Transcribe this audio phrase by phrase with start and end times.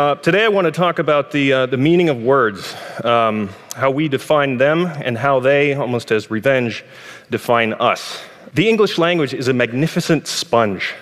[0.00, 3.90] Uh, today, I want to talk about the, uh, the meaning of words, um, how
[3.90, 6.86] we define them, and how they, almost as revenge,
[7.30, 8.18] define us.
[8.54, 10.94] The English language is a magnificent sponge.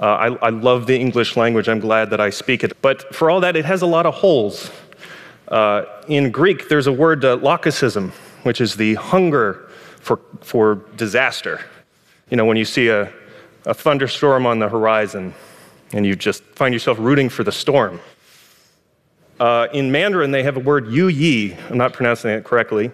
[0.00, 1.68] Uh, I, I, love the English language.
[1.68, 2.82] I'm glad that I speak it.
[2.82, 4.72] But for all that, it has a lot of holes.
[5.46, 7.36] Uh, in Greek, there's a word, uh,
[8.42, 9.70] which is the hunger
[10.00, 11.60] for, for disaster.
[12.30, 13.12] You know, when you see a,
[13.64, 15.34] a thunderstorm on the horizon
[15.92, 18.00] and you just find yourself rooting for the storm.
[19.40, 22.92] Uh, in Mandarin, they have a word yu yi, I'm not pronouncing it correctly,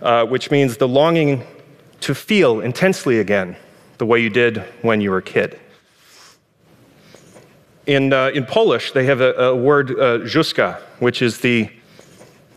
[0.00, 1.42] uh, which means the longing
[2.02, 3.56] to feel intensely again,
[3.98, 5.58] the way you did when you were a kid.
[7.86, 11.68] In, uh, in Polish, they have a, a word, uh, jouska, which is the,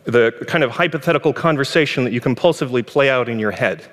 [0.03, 3.89] the kind of hypothetical conversation that you compulsively play out in your head.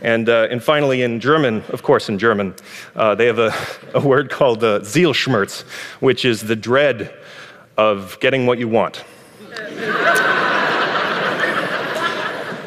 [0.00, 2.54] And, uh, and finally, in German, of course, in German,
[2.94, 3.52] uh, they have a,
[3.94, 5.62] a word called uh, Zielschmerz,
[6.00, 7.12] which is the dread
[7.76, 9.04] of getting what you want.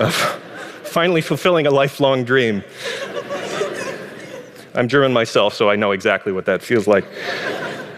[0.01, 0.13] of
[0.83, 2.63] finally fulfilling a lifelong dream.
[4.73, 7.05] I'm German myself, so I know exactly what that feels like.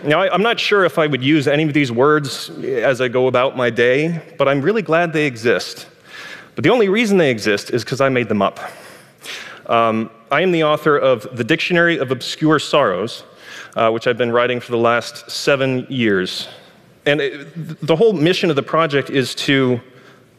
[0.03, 3.07] Now, I, am not sure if I would use any of these words as I
[3.07, 5.87] go about my day, but I'm really glad they exist.
[6.55, 8.59] But the only reason they exist is because I made them up.
[9.67, 13.23] Um, I am the author of The Dictionary of Obscure Sorrows,
[13.75, 16.49] uh, which I've been writing for the last seven years.
[17.05, 19.79] And it, the whole mission of the project is to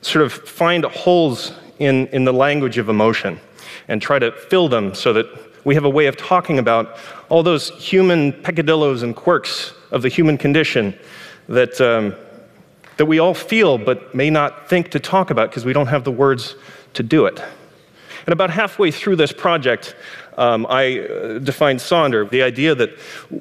[0.02, 3.40] sort of find holes in, in the language of emotion
[3.88, 5.26] and try to fill them so that
[5.64, 6.98] we have a way of talking about
[7.30, 10.94] all those human peccadillos and quirks of the human condition
[11.48, 12.14] that, um,
[12.98, 16.04] that we all feel but may not think to talk about because we don't have
[16.04, 16.56] the words
[16.92, 17.42] to do it.
[18.26, 19.94] And about halfway through this project,
[20.38, 22.90] um, I uh, defined Sonder, the idea that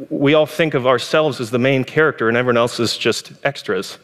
[0.09, 3.97] we all think of ourselves as the main character and everyone else is just extras.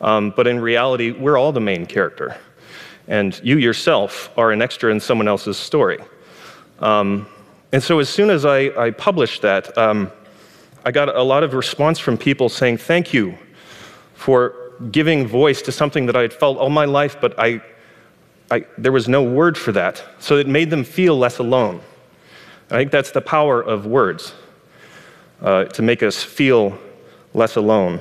[0.00, 2.36] Um, but in reality, we're all the main character.
[3.06, 5.98] And you yourself are an extra in someone else's story.
[6.80, 7.28] Um,
[7.72, 10.10] and so as soon as I, I published that, um,
[10.84, 13.36] I got a lot of response from people saying, Thank you
[14.14, 14.54] for
[14.90, 17.62] giving voice to something that I had felt all my life, but I,
[18.50, 20.02] I, there was no word for that.
[20.18, 21.80] So it made them feel less alone.
[22.70, 24.34] I think that's the power of words,
[25.42, 26.78] uh, to make us feel
[27.32, 28.00] less alone.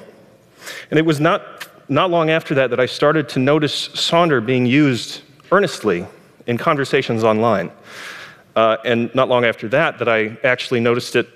[0.90, 4.66] And it was not, not long after that that I started to notice Sonder being
[4.66, 5.22] used
[5.52, 6.06] earnestly
[6.48, 7.72] in conversations online.
[8.56, 11.28] Uh, and not long after that, that I actually noticed it,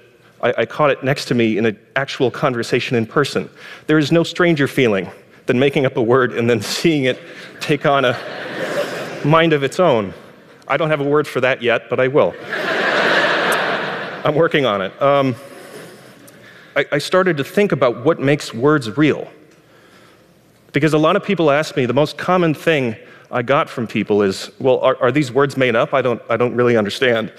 [0.42, 3.50] I, I caught it next to me in an actual conversation in person.
[3.88, 5.10] There is no stranger feeling
[5.48, 7.20] than making up a word and then seeing it
[7.60, 8.18] take on a
[9.28, 10.14] mind of its own.
[10.68, 12.34] I don't have a word for that yet, but I will.
[14.26, 15.02] I'm working on it.
[15.02, 15.36] Um,
[16.76, 19.30] I, I started to think about what makes words real.
[20.74, 22.96] Because a lot of people ask me, the most common thing
[23.32, 25.94] I got from people is, well, are, are, these words made up?
[25.94, 27.34] I don't, I don't really understand.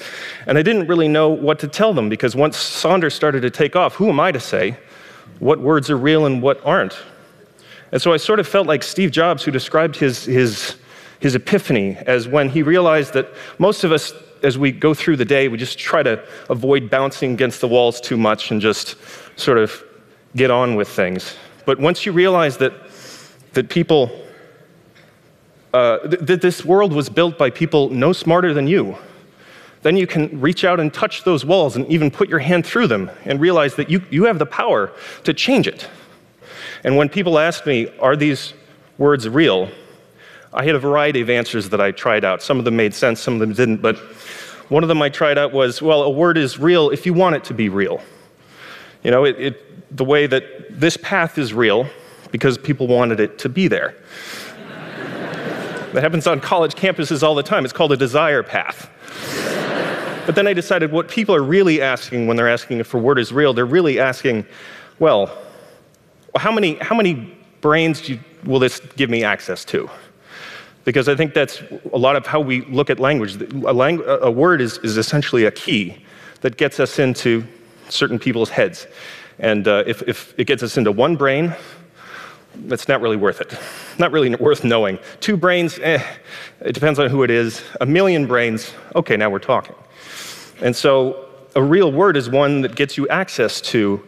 [0.46, 3.76] And I didn't really know what to tell them because once Sonder started to take
[3.76, 4.76] off, who am I to say
[5.38, 6.96] what words are real and what aren't?
[7.92, 10.76] And so I sort of felt like Steve Jobs, who described his, his,
[11.20, 14.12] his epiphany as when he realized that most of us,
[14.42, 18.00] as we go through the day, we just try to avoid bouncing against the walls
[18.00, 18.96] too much and just
[19.36, 19.84] sort of
[20.36, 21.34] get on with things.
[21.66, 22.72] But once you realize that,
[23.52, 24.10] that people
[25.72, 28.96] uh, th- that this world was built by people no smarter than you,
[29.82, 32.86] then you can reach out and touch those walls and even put your hand through
[32.86, 34.90] them and realize that you, you have the power
[35.24, 35.88] to change it.
[36.84, 38.54] And when people ask me, are these
[38.96, 39.68] words real?
[40.52, 42.42] I had a variety of answers that I tried out.
[42.42, 43.98] Some of them made sense, some of them didn't, but
[44.68, 47.36] one of them I tried out was well, a word is real if you want
[47.36, 48.02] it to be real.
[49.02, 51.86] You know, it, it, the way that this path is real
[52.30, 53.94] because people wanted it to be there.
[55.92, 57.64] That happens on college campuses all the time.
[57.64, 58.90] It's called a desire path.
[60.26, 63.18] but then I decided what people are really asking when they're asking if a word
[63.18, 64.44] is real, they're really asking,
[64.98, 65.34] well,
[66.36, 69.88] how many, how many brains you, will this give me access to?
[70.88, 71.60] Because I think that's
[71.92, 73.34] a lot of how we look at language.
[73.34, 76.02] A, langu- a word is, is essentially a key
[76.40, 77.44] that gets us into
[77.90, 78.86] certain people's heads.
[79.38, 81.54] And uh, if, if it gets us into one brain,
[82.54, 83.54] that's not really worth it.
[83.98, 84.98] Not really worth knowing.
[85.20, 86.02] Two brains, eh,
[86.62, 87.62] it depends on who it is.
[87.82, 89.74] A million brains, okay, now we're talking.
[90.62, 94.02] And so a real word is one that gets you access to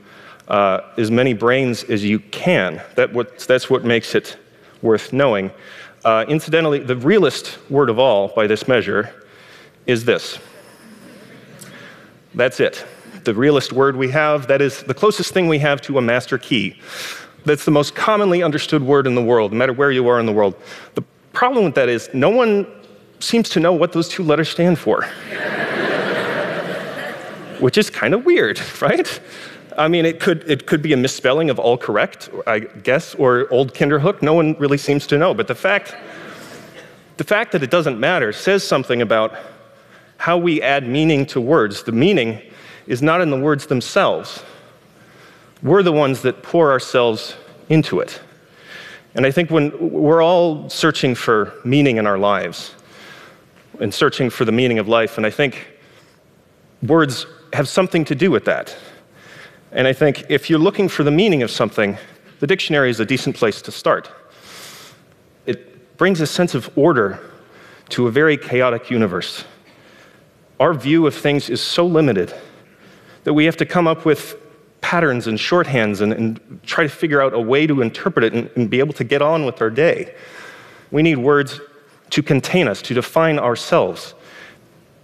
[0.49, 2.81] uh, as many brains as you can.
[2.94, 4.38] That what, that's what makes it
[4.81, 5.50] worth knowing.
[6.05, 9.12] Uh, incidentally, the realest word of all by this measure
[9.87, 10.38] is this.
[12.35, 12.85] That's it.
[13.25, 14.47] the realest word we have.
[14.47, 16.81] That is the closest thing we have to a master key.
[17.44, 20.26] That's the most commonly understood word in the world, no matter where you are in
[20.26, 20.55] the world.
[20.94, 21.02] The
[21.32, 22.67] problem with that is no one
[23.19, 25.02] seems to know what those two letters stand for.
[27.61, 29.20] Which is kind of weird, right?
[29.81, 33.50] I mean, it could, it could be a misspelling of all correct, I guess, or
[33.50, 34.21] old Kinderhook.
[34.21, 35.32] No one really seems to know.
[35.32, 35.97] But the fact,
[37.17, 39.35] the fact that it doesn't matter says something about
[40.19, 41.85] how we add meaning to words.
[41.85, 42.43] The meaning
[42.88, 44.43] is not in the words themselves.
[45.62, 47.35] We're the ones that pour ourselves
[47.71, 48.21] into it.
[49.15, 52.75] And I think when we're all searching for meaning in our lives
[53.81, 55.69] and searching for the meaning of life, and I think
[56.83, 57.25] words
[57.55, 58.76] have something to do with that.
[59.73, 61.97] And I think if you're looking for the meaning of something,
[62.41, 64.11] the dictionary is a decent place to start.
[65.47, 67.21] It brings a sense of order
[67.91, 69.45] to a very chaotic universe.
[70.59, 72.35] Our view of things is so limited
[73.25, 74.37] that we have to come up with
[74.81, 78.51] patterns and shorthands and, and try to figure out a way to interpret it and,
[78.57, 80.15] and be able to get on with our day.
[80.91, 81.61] We need words
[82.11, 84.15] to contain us, to define ourselves.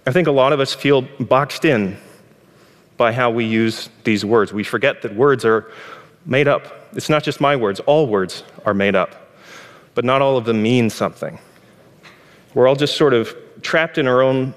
[0.06, 1.98] I think a lot of us feel boxed in
[2.96, 4.52] by how we use these words.
[4.52, 5.70] We forget that words are
[6.24, 6.88] made up.
[6.92, 9.14] It's not just my words, all words are made up,
[9.94, 11.38] but not all of them mean something.
[12.54, 14.54] We're all just sort of trapped in our own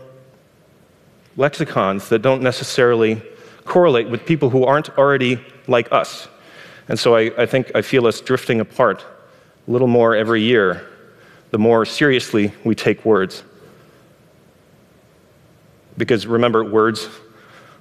[1.37, 3.21] lexicons that don't necessarily
[3.65, 6.27] correlate with people who aren't already like us.
[6.87, 9.05] And so I, I think I feel us drifting apart
[9.67, 10.87] a little more every year,
[11.51, 13.43] the more seriously we take words.
[15.97, 17.07] Because remember, words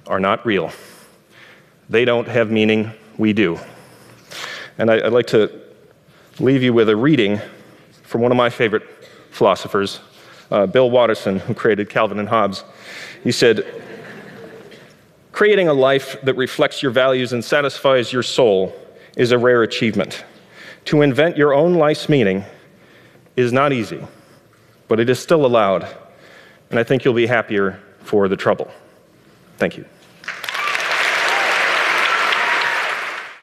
[0.09, 0.71] are not real.
[1.87, 3.59] They don't have meaning, we do.
[4.77, 5.61] And I, would like to
[6.39, 7.39] leave you with a reading
[8.03, 8.83] from one of my favorite
[9.29, 9.99] philosophers,
[10.51, 12.63] uh, Bill Watterson, who created Calvin and Hobbes.
[13.23, 13.65] He said,
[15.31, 18.75] Creating a life that reflects your values and satisfies your soul
[19.15, 20.25] is a rare achievement.
[20.85, 22.43] To invent your own life's meaning
[23.35, 24.03] is not easy,
[24.87, 25.87] but it is still allowed,
[26.71, 28.71] and I think you'll be happier for the trouble.
[29.57, 29.85] Thank you.